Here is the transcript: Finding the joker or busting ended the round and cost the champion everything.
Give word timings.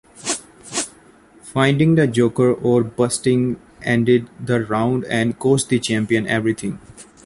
Finding 1.43 1.93
the 1.93 2.07
joker 2.07 2.55
or 2.55 2.83
busting 2.83 3.61
ended 3.83 4.27
the 4.43 4.65
round 4.65 5.05
and 5.05 5.37
cost 5.37 5.69
the 5.69 5.77
champion 5.79 6.25
everything. 6.25 6.79